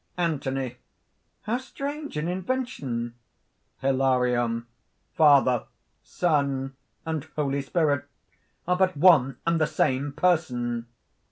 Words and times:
_)ANTHONY. 0.17 0.77
"How 1.43 1.59
strange 1.59 2.17
an 2.17 2.27
invention!" 2.27 3.13
HILARION. 3.81 4.65
"Father, 5.13 5.65
Son, 6.01 6.75
and 7.05 7.23
Holy 7.35 7.61
Spirit 7.61 8.05
are 8.67 8.77
but 8.77 8.97
one 8.97 9.37
and 9.45 9.61
the 9.61 9.67
same 9.67 10.11
Person!" 10.11 10.87